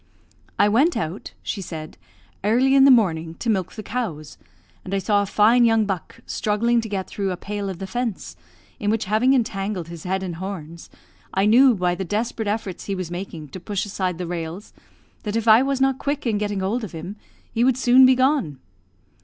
[0.57, 1.95] "I went out," she said,
[2.43, 4.39] "early in the morning, to milk the cows,
[4.83, 7.85] and I saw a fine young buck struggling to get through a pale of the
[7.85, 8.35] fence,
[8.79, 10.89] in which having entangled his head and horns,
[11.35, 14.73] I knew, by the desperate efforts he was making to push aside the rails,
[15.21, 17.15] that if I was not quick in getting hold of him,
[17.53, 18.57] he would soon be gone."